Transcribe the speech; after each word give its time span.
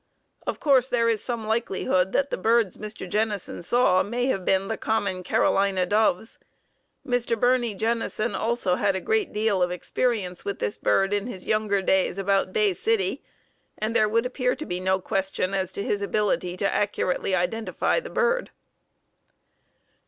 Of 0.47 0.59
course 0.59 0.89
there 0.89 1.07
is 1.07 1.23
some 1.23 1.45
likelihood 1.45 2.11
that 2.11 2.31
the 2.31 2.37
birds 2.39 2.75
Mr. 2.77 3.07
Jennison 3.07 3.61
saw 3.61 4.01
may 4.01 4.25
have 4.25 4.43
been 4.43 4.67
the 4.67 4.75
common 4.75 5.21
Carolina 5.21 5.85
doves. 5.85 6.39
Mr. 7.05 7.39
Birney 7.39 7.75
Jennison 7.75 8.33
also 8.33 8.77
had 8.77 8.95
a 8.95 8.99
great 8.99 9.31
deal 9.31 9.61
of 9.61 9.69
experience 9.69 10.43
with 10.43 10.57
this 10.57 10.79
bird 10.79 11.13
in 11.13 11.27
his 11.27 11.45
younger 11.45 11.83
days 11.83 12.17
about 12.17 12.51
Bay 12.51 12.73
City, 12.73 13.21
and 13.77 13.95
there 13.95 14.09
would 14.09 14.25
appear 14.25 14.55
to 14.55 14.65
be 14.65 14.79
no 14.79 14.99
question 14.99 15.53
as 15.53 15.71
to 15.73 15.83
his 15.83 16.01
ability 16.01 16.57
to 16.57 16.73
accurately 16.73 17.35
identify 17.35 17.99
the 17.99 18.09
bird. 18.09 18.49